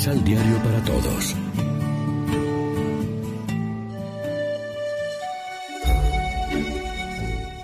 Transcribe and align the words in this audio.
Misal 0.00 0.24
Diario 0.24 0.56
para 0.62 0.82
Todos. 0.82 1.36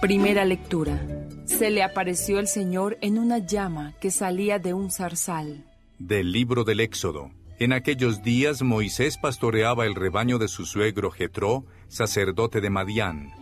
Primera 0.02 0.44
lectura. 0.44 1.00
Se 1.46 1.70
le 1.70 1.82
apareció 1.82 2.38
el 2.38 2.46
Señor 2.46 2.98
en 3.00 3.18
una 3.18 3.38
llama 3.38 3.94
que 4.02 4.10
salía 4.10 4.58
de 4.58 4.74
un 4.74 4.90
zarzal. 4.90 5.64
Del 5.98 6.30
libro 6.30 6.64
del 6.64 6.80
Éxodo. 6.80 7.30
En 7.58 7.72
aquellos 7.72 8.22
días 8.22 8.60
Moisés 8.60 9.16
pastoreaba 9.16 9.86
el 9.86 9.94
rebaño 9.94 10.36
de 10.36 10.48
su 10.48 10.66
suegro 10.66 11.10
Jetro, 11.10 11.64
sacerdote 11.88 12.60
de 12.60 12.68
Madián. 12.68 13.32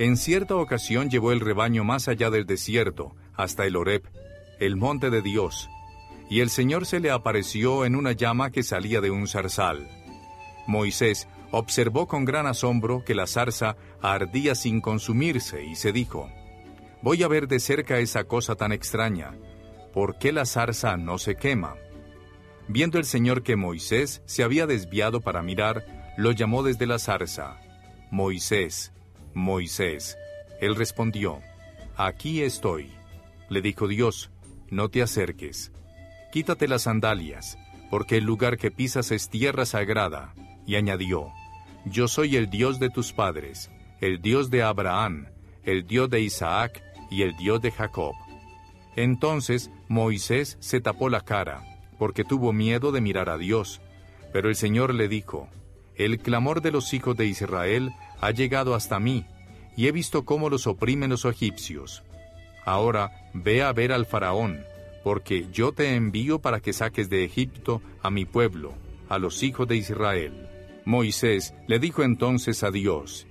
En 0.00 0.16
cierta 0.16 0.56
ocasión 0.56 1.08
llevó 1.08 1.30
el 1.30 1.38
rebaño 1.38 1.84
más 1.84 2.08
allá 2.08 2.30
del 2.30 2.46
desierto, 2.46 3.14
hasta 3.36 3.64
el 3.64 3.76
Horeb, 3.76 4.02
el 4.58 4.74
monte 4.74 5.10
de 5.10 5.22
Dios, 5.22 5.70
y 6.30 6.40
el 6.40 6.48
Señor 6.48 6.86
se 6.86 7.00
le 7.00 7.10
apareció 7.10 7.84
en 7.84 7.96
una 7.96 8.12
llama 8.12 8.50
que 8.50 8.62
salía 8.62 9.00
de 9.00 9.10
un 9.10 9.26
zarzal. 9.26 9.88
Moisés 10.66 11.28
observó 11.50 12.06
con 12.06 12.24
gran 12.24 12.46
asombro 12.46 13.04
que 13.04 13.16
la 13.16 13.26
zarza 13.26 13.76
ardía 14.00 14.54
sin 14.54 14.80
consumirse 14.80 15.64
y 15.64 15.74
se 15.74 15.92
dijo, 15.92 16.30
Voy 17.02 17.24
a 17.24 17.28
ver 17.28 17.48
de 17.48 17.58
cerca 17.58 17.98
esa 17.98 18.24
cosa 18.24 18.54
tan 18.54 18.72
extraña. 18.72 19.36
¿Por 19.92 20.18
qué 20.18 20.32
la 20.32 20.46
zarza 20.46 20.96
no 20.96 21.18
se 21.18 21.34
quema? 21.34 21.74
Viendo 22.68 22.98
el 22.98 23.04
Señor 23.04 23.42
que 23.42 23.56
Moisés 23.56 24.22
se 24.26 24.44
había 24.44 24.66
desviado 24.66 25.20
para 25.20 25.42
mirar, 25.42 26.14
lo 26.16 26.30
llamó 26.30 26.62
desde 26.62 26.86
la 26.86 27.00
zarza. 27.00 27.56
Moisés, 28.12 28.92
Moisés. 29.34 30.16
Él 30.60 30.76
respondió, 30.76 31.40
Aquí 31.96 32.42
estoy. 32.42 32.92
Le 33.48 33.62
dijo 33.62 33.88
Dios, 33.88 34.30
No 34.70 34.90
te 34.90 35.02
acerques. 35.02 35.72
Quítate 36.32 36.68
las 36.68 36.82
sandalias, 36.82 37.58
porque 37.90 38.16
el 38.16 38.24
lugar 38.24 38.56
que 38.56 38.70
pisas 38.70 39.10
es 39.10 39.28
tierra 39.28 39.66
sagrada. 39.66 40.34
Y 40.66 40.76
añadió, 40.76 41.28
Yo 41.84 42.08
soy 42.08 42.36
el 42.36 42.50
Dios 42.50 42.78
de 42.78 42.90
tus 42.90 43.12
padres, 43.12 43.70
el 44.00 44.20
Dios 44.22 44.50
de 44.50 44.62
Abraham, 44.62 45.26
el 45.64 45.86
Dios 45.86 46.08
de 46.10 46.20
Isaac 46.20 46.82
y 47.10 47.22
el 47.22 47.36
Dios 47.36 47.60
de 47.60 47.70
Jacob. 47.70 48.14
Entonces 48.96 49.70
Moisés 49.88 50.56
se 50.60 50.80
tapó 50.80 51.08
la 51.08 51.20
cara 51.22 51.70
porque 52.00 52.24
tuvo 52.24 52.54
miedo 52.54 52.92
de 52.92 53.02
mirar 53.02 53.28
a 53.28 53.36
Dios. 53.36 53.82
Pero 54.32 54.48
el 54.48 54.56
Señor 54.56 54.94
le 54.94 55.06
dijo, 55.06 55.50
El 55.96 56.18
clamor 56.18 56.62
de 56.62 56.70
los 56.70 56.94
hijos 56.94 57.14
de 57.14 57.26
Israel 57.26 57.90
ha 58.22 58.30
llegado 58.30 58.74
hasta 58.74 58.98
mí, 58.98 59.26
y 59.76 59.86
he 59.86 59.92
visto 59.92 60.24
cómo 60.24 60.48
los 60.48 60.66
oprimen 60.66 61.10
los 61.10 61.26
egipcios. 61.26 62.02
Ahora 62.64 63.28
ve 63.34 63.62
a 63.62 63.70
ver 63.74 63.92
al 63.92 64.06
faraón, 64.06 64.64
porque 65.02 65.46
yo 65.52 65.72
te 65.72 65.94
envío 65.94 66.40
para 66.40 66.60
que 66.60 66.72
saques 66.72 67.08
de 67.08 67.24
Egipto 67.24 67.82
a 68.02 68.10
mi 68.10 68.24
pueblo, 68.24 68.74
a 69.08 69.18
los 69.18 69.42
hijos 69.42 69.66
de 69.68 69.76
Israel. 69.76 70.48
Moisés 70.84 71.54
le 71.66 71.78
dijo 71.78 72.02
entonces 72.02 72.62
a 72.62 72.70
Dios, 72.70 73.26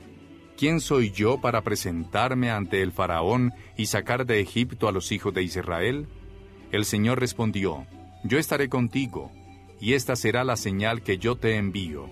¿Quién 0.58 0.82
soy 0.82 1.12
yo 1.12 1.40
para 1.40 1.62
presentarme 1.62 2.52
ante 2.52 2.82
el 2.82 2.92
faraón 2.92 3.54
y 3.78 3.86
sacar 3.86 4.26
de 4.26 4.42
Egipto 4.42 4.90
a 4.90 4.92
los 4.92 5.12
hijos 5.14 5.34
de 5.34 5.44
Israel? 5.44 6.08
El 6.72 6.84
Señor 6.84 7.20
respondió, 7.20 7.88
yo 8.26 8.38
estaré 8.38 8.68
contigo, 8.68 9.32
y 9.80 9.94
esta 9.94 10.18
será 10.18 10.44
la 10.44 10.58
señal 10.58 11.02
que 11.02 11.18
yo 11.18 11.38
te 11.38 11.56
envío. 11.56 12.10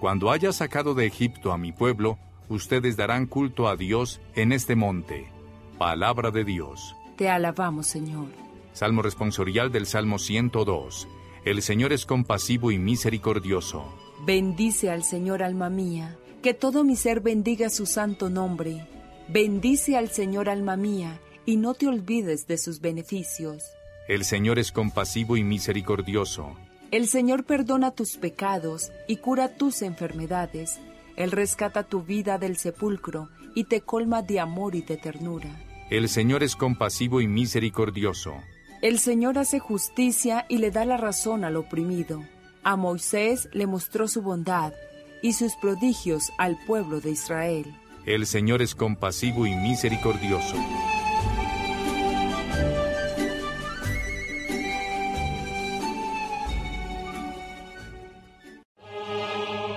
Cuando 0.00 0.32
haya 0.32 0.52
sacado 0.52 0.94
de 0.94 1.06
Egipto 1.06 1.52
a 1.52 1.58
mi 1.58 1.72
pueblo, 1.72 2.18
ustedes 2.48 2.96
darán 2.96 3.26
culto 3.26 3.68
a 3.68 3.76
Dios 3.76 4.20
en 4.34 4.50
este 4.50 4.74
monte. 4.74 5.30
Palabra 5.78 6.30
de 6.30 6.44
Dios. 6.44 6.96
Te 7.16 7.28
alabamos, 7.28 7.86
Señor. 7.86 8.45
Salmo 8.76 9.00
responsorial 9.00 9.72
del 9.72 9.86
Salmo 9.86 10.18
102. 10.18 11.08
El 11.46 11.62
Señor 11.62 11.94
es 11.94 12.04
compasivo 12.04 12.70
y 12.70 12.78
misericordioso. 12.78 13.90
Bendice 14.26 14.90
al 14.90 15.02
Señor, 15.02 15.42
alma 15.42 15.70
mía, 15.70 16.18
que 16.42 16.52
todo 16.52 16.84
mi 16.84 16.94
ser 16.94 17.20
bendiga 17.20 17.70
su 17.70 17.86
santo 17.86 18.28
nombre. 18.28 18.86
Bendice 19.28 19.96
al 19.96 20.10
Señor, 20.10 20.50
alma 20.50 20.76
mía, 20.76 21.18
y 21.46 21.56
no 21.56 21.72
te 21.72 21.88
olvides 21.88 22.46
de 22.48 22.58
sus 22.58 22.82
beneficios. 22.82 23.64
El 24.08 24.26
Señor 24.26 24.58
es 24.58 24.72
compasivo 24.72 25.38
y 25.38 25.42
misericordioso. 25.42 26.54
El 26.90 27.08
Señor 27.08 27.44
perdona 27.44 27.92
tus 27.92 28.18
pecados 28.18 28.92
y 29.08 29.16
cura 29.16 29.56
tus 29.56 29.80
enfermedades. 29.80 30.78
Él 31.16 31.30
rescata 31.30 31.84
tu 31.84 32.02
vida 32.02 32.36
del 32.36 32.58
sepulcro 32.58 33.30
y 33.54 33.64
te 33.64 33.80
colma 33.80 34.20
de 34.20 34.38
amor 34.38 34.74
y 34.74 34.82
de 34.82 34.98
ternura. 34.98 35.64
El 35.88 36.10
Señor 36.10 36.42
es 36.42 36.56
compasivo 36.56 37.22
y 37.22 37.26
misericordioso. 37.26 38.34
El 38.82 38.98
Señor 38.98 39.38
hace 39.38 39.58
justicia 39.58 40.44
y 40.50 40.58
le 40.58 40.70
da 40.70 40.84
la 40.84 40.98
razón 40.98 41.44
al 41.44 41.56
oprimido. 41.56 42.22
A 42.62 42.76
Moisés 42.76 43.48
le 43.52 43.66
mostró 43.66 44.06
su 44.06 44.20
bondad 44.20 44.74
y 45.22 45.32
sus 45.32 45.56
prodigios 45.56 46.30
al 46.36 46.58
pueblo 46.66 47.00
de 47.00 47.10
Israel. 47.10 47.74
El 48.04 48.26
Señor 48.26 48.60
es 48.60 48.74
compasivo 48.74 49.46
y 49.46 49.54
misericordioso. 49.54 50.56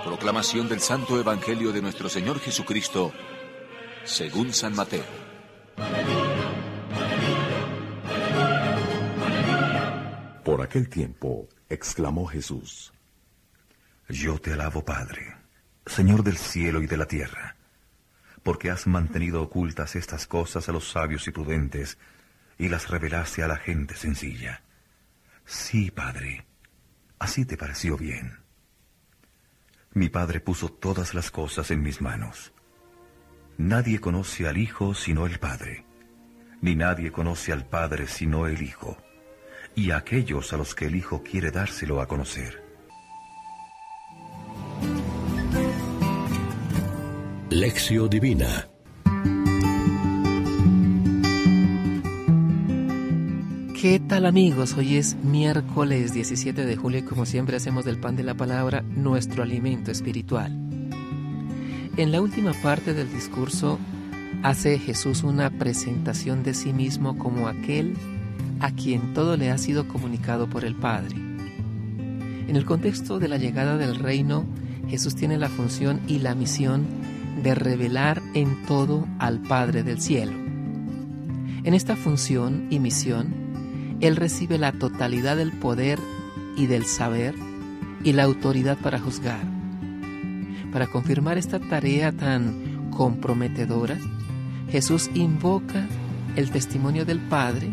Proclamación 0.04 0.68
del 0.68 0.80
Santo 0.80 1.18
Evangelio 1.18 1.72
de 1.72 1.80
nuestro 1.80 2.10
Señor 2.10 2.38
Jesucristo, 2.38 3.12
según 4.04 4.52
San 4.52 4.76
Mateo. 4.76 5.29
Por 10.50 10.62
aquel 10.62 10.88
tiempo, 10.88 11.48
exclamó 11.68 12.26
Jesús, 12.26 12.92
Yo 14.08 14.40
te 14.40 14.52
alabo, 14.52 14.84
Padre, 14.84 15.36
Señor 15.86 16.24
del 16.24 16.36
cielo 16.38 16.82
y 16.82 16.88
de 16.88 16.96
la 16.96 17.06
tierra, 17.06 17.54
porque 18.42 18.68
has 18.68 18.88
mantenido 18.88 19.42
ocultas 19.42 19.94
estas 19.94 20.26
cosas 20.26 20.68
a 20.68 20.72
los 20.72 20.90
sabios 20.90 21.28
y 21.28 21.30
prudentes 21.30 21.98
y 22.58 22.68
las 22.68 22.90
revelaste 22.90 23.44
a 23.44 23.46
la 23.46 23.58
gente 23.58 23.94
sencilla. 23.94 24.64
Sí, 25.44 25.92
Padre, 25.92 26.44
así 27.20 27.44
te 27.44 27.56
pareció 27.56 27.96
bien. 27.96 28.40
Mi 29.92 30.08
Padre 30.08 30.40
puso 30.40 30.68
todas 30.68 31.14
las 31.14 31.30
cosas 31.30 31.70
en 31.70 31.80
mis 31.80 32.00
manos. 32.00 32.52
Nadie 33.56 34.00
conoce 34.00 34.48
al 34.48 34.58
Hijo 34.58 34.96
sino 34.96 35.26
el 35.26 35.38
Padre, 35.38 35.84
ni 36.60 36.74
nadie 36.74 37.12
conoce 37.12 37.52
al 37.52 37.68
Padre 37.68 38.08
sino 38.08 38.48
el 38.48 38.60
Hijo, 38.62 38.98
y 39.74 39.90
a 39.90 39.98
aquellos 39.98 40.52
a 40.52 40.56
los 40.56 40.74
que 40.74 40.86
el 40.86 40.96
Hijo 40.96 41.22
quiere 41.22 41.50
dárselo 41.50 42.00
a 42.00 42.06
conocer. 42.06 42.62
Lección 47.50 48.08
Divina 48.08 48.70
¿Qué 53.80 53.98
tal 53.98 54.26
amigos? 54.26 54.74
Hoy 54.76 54.96
es 54.96 55.16
miércoles 55.16 56.12
17 56.12 56.66
de 56.66 56.76
julio 56.76 56.98
y 56.98 57.02
como 57.02 57.24
siempre 57.24 57.56
hacemos 57.56 57.86
del 57.86 57.98
pan 57.98 58.14
de 58.14 58.22
la 58.22 58.34
palabra 58.34 58.82
nuestro 58.82 59.42
alimento 59.42 59.90
espiritual. 59.90 60.52
En 61.96 62.12
la 62.12 62.20
última 62.20 62.52
parte 62.62 62.92
del 62.92 63.10
discurso 63.10 63.78
hace 64.42 64.78
Jesús 64.78 65.22
una 65.22 65.48
presentación 65.48 66.42
de 66.42 66.52
sí 66.52 66.74
mismo 66.74 67.16
como 67.16 67.48
aquel 67.48 67.94
a 68.60 68.70
quien 68.72 69.14
todo 69.14 69.36
le 69.36 69.50
ha 69.50 69.58
sido 69.58 69.88
comunicado 69.88 70.48
por 70.48 70.64
el 70.64 70.74
Padre. 70.74 71.16
En 72.48 72.56
el 72.56 72.64
contexto 72.64 73.18
de 73.18 73.28
la 73.28 73.36
llegada 73.36 73.76
del 73.76 73.96
reino, 73.96 74.44
Jesús 74.88 75.14
tiene 75.14 75.38
la 75.38 75.48
función 75.48 76.00
y 76.08 76.18
la 76.18 76.34
misión 76.34 76.86
de 77.42 77.54
revelar 77.54 78.20
en 78.34 78.62
todo 78.66 79.06
al 79.18 79.40
Padre 79.40 79.82
del 79.82 80.00
cielo. 80.00 80.32
En 81.62 81.74
esta 81.74 81.94
función 81.94 82.66
y 82.70 82.78
misión, 82.80 83.98
él 84.00 84.16
recibe 84.16 84.58
la 84.58 84.72
totalidad 84.72 85.36
del 85.36 85.52
poder 85.52 85.98
y 86.56 86.66
del 86.66 86.86
saber 86.86 87.34
y 88.02 88.12
la 88.12 88.24
autoridad 88.24 88.78
para 88.78 88.98
juzgar. 88.98 89.44
Para 90.72 90.86
confirmar 90.86 91.38
esta 91.38 91.58
tarea 91.58 92.12
tan 92.12 92.90
comprometedora, 92.90 93.98
Jesús 94.70 95.10
invoca 95.14 95.86
el 96.36 96.50
testimonio 96.50 97.04
del 97.04 97.18
Padre, 97.18 97.70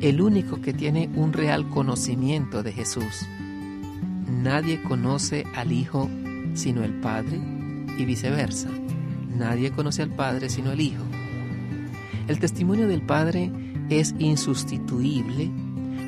el 0.00 0.20
único 0.20 0.60
que 0.60 0.72
tiene 0.72 1.10
un 1.14 1.32
real 1.32 1.68
conocimiento 1.68 2.62
de 2.62 2.72
Jesús. 2.72 3.26
Nadie 4.30 4.80
conoce 4.82 5.44
al 5.54 5.72
Hijo 5.72 6.08
sino 6.54 6.84
el 6.84 6.94
Padre 6.94 7.40
y 7.98 8.04
viceversa. 8.04 8.68
Nadie 9.36 9.70
conoce 9.70 10.02
al 10.02 10.10
Padre 10.10 10.50
sino 10.50 10.72
el 10.72 10.80
Hijo. 10.80 11.02
El 12.28 12.38
testimonio 12.38 12.86
del 12.86 13.02
Padre 13.02 13.50
es 13.88 14.14
insustituible 14.18 15.50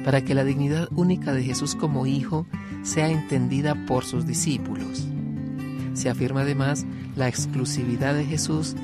para 0.05 0.23
que 0.23 0.35
la 0.35 0.45
dignidad 0.45 0.89
única 0.95 1.33
de 1.33 1.43
Jesús 1.43 1.75
como 1.75 2.07
Hijo 2.07 2.47
sea 2.83 3.11
entendida 3.11 3.87
por 3.87 4.05
sus 4.05 4.27
discípulos. 4.27 5.07
Se 5.95 6.09
afirma 6.09 6.43
además 6.43 6.87
la 7.17 7.29
exclusividad 7.29 8.15
de 8.15 8.25
Jesús 8.25 8.77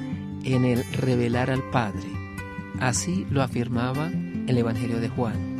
en 0.44 0.64
el 0.64 0.84
revelar 0.92 1.50
al 1.50 1.62
Padre. 1.70 2.08
Así 2.80 3.26
lo 3.30 3.42
afirmaba 3.42 4.10
el 4.46 4.58
Evangelio 4.58 5.00
de 5.00 5.08
Juan. 5.08 5.56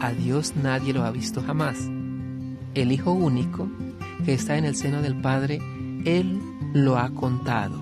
A 0.00 0.12
Dios 0.12 0.54
nadie 0.56 0.92
lo 0.92 1.04
ha 1.04 1.10
visto 1.10 1.42
jamás. 1.42 1.78
el 2.74 2.92
Hijo 2.92 3.12
único, 3.12 3.68
que 4.24 4.34
está 4.34 4.58
en 4.58 4.64
el 4.64 4.76
seno 4.76 5.00
del 5.00 5.20
Padre, 5.20 5.58
Él 6.04 6.40
lo 6.74 6.98
ha 6.98 7.10
contado. 7.10 7.80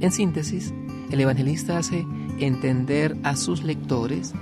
En 0.00 0.10
síntesis, 0.10 0.72
el 1.10 1.20
evangelista 1.20 1.76
hace 1.78 2.06
entender 2.38 3.16
a 3.22 3.36
sus 3.36 3.62
lectores 3.62 4.32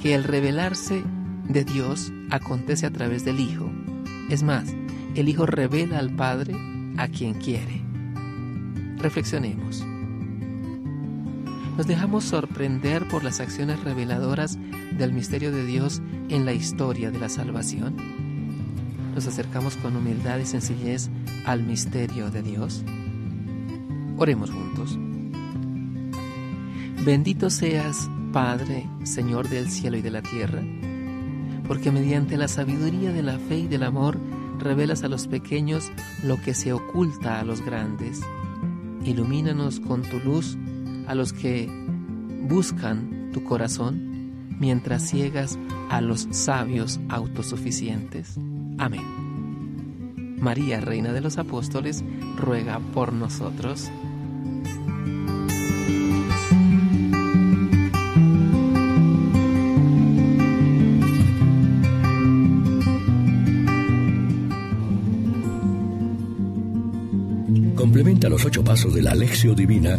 que 0.00 0.14
el 0.14 0.24
revelarse 0.24 1.02
de 1.48 1.64
Dios 1.64 2.10
acontece 2.30 2.86
a 2.86 2.90
través 2.90 3.24
del 3.24 3.40
Hijo. 3.40 3.70
Es 4.30 4.42
más, 4.42 4.74
el 5.14 5.28
Hijo 5.28 5.44
revela 5.44 5.98
al 5.98 6.16
Padre 6.16 6.54
a 6.96 7.08
quien 7.08 7.34
quiere. 7.34 7.82
Reflexionemos. 8.96 9.84
Nos 11.76 11.86
dejamos 11.86 12.24
sorprender 12.24 13.08
por 13.08 13.24
las 13.24 13.40
acciones 13.40 13.82
reveladoras 13.82 14.58
del 14.98 15.12
misterio 15.12 15.50
de 15.52 15.64
Dios 15.64 16.02
en 16.28 16.44
la 16.44 16.52
historia 16.52 17.10
de 17.10 17.18
la 17.18 17.30
salvación. 17.30 17.96
Nos 19.14 19.26
acercamos 19.26 19.76
con 19.76 19.96
humildad 19.96 20.38
y 20.38 20.44
sencillez 20.44 21.08
al 21.46 21.62
misterio 21.62 22.30
de 22.30 22.42
Dios. 22.42 22.84
Oremos 24.18 24.50
juntos. 24.50 24.98
Bendito 27.04 27.48
seas, 27.48 28.08
Padre, 28.32 28.86
Señor 29.04 29.48
del 29.48 29.70
cielo 29.70 29.96
y 29.96 30.02
de 30.02 30.10
la 30.10 30.22
tierra, 30.22 30.62
porque 31.66 31.90
mediante 31.90 32.36
la 32.36 32.48
sabiduría 32.48 33.12
de 33.12 33.22
la 33.22 33.38
fe 33.38 33.60
y 33.60 33.66
del 33.66 33.82
amor 33.82 34.18
revelas 34.58 35.02
a 35.02 35.08
los 35.08 35.26
pequeños 35.26 35.90
lo 36.22 36.40
que 36.40 36.54
se 36.54 36.72
oculta 36.72 37.40
a 37.40 37.44
los 37.44 37.64
grandes. 37.64 38.20
Ilumínanos 39.04 39.80
con 39.80 40.02
tu 40.02 40.20
luz 40.20 40.56
a 41.06 41.14
los 41.14 41.32
que 41.32 41.68
buscan 42.42 43.30
tu 43.32 43.44
corazón, 43.44 44.48
mientras 44.58 45.08
ciegas 45.08 45.58
a 45.90 46.00
los 46.00 46.28
sabios 46.30 47.00
autosuficientes. 47.08 48.38
Amén. 48.78 49.22
María, 50.40 50.80
Reina 50.80 51.12
de 51.12 51.20
los 51.20 51.38
Apóstoles, 51.38 52.04
ruega 52.36 52.80
por 52.92 53.12
nosotros. 53.12 53.90
Complementa 67.76 68.28
los 68.28 68.44
ocho 68.44 68.64
pasos 68.64 68.94
de 68.94 69.02
la 69.02 69.12
Alexio 69.12 69.54
Divina 69.54 69.98